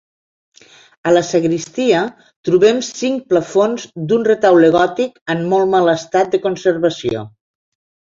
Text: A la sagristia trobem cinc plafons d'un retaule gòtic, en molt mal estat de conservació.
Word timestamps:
A 1.09 1.11
la 1.11 1.21
sagristia 1.27 1.99
trobem 2.49 2.81
cinc 2.89 3.29
plafons 3.35 3.87
d'un 4.09 4.27
retaule 4.33 4.75
gòtic, 4.81 5.23
en 5.37 5.49
molt 5.55 5.75
mal 5.79 5.97
estat 5.97 6.37
de 6.37 6.45
conservació. 6.51 7.27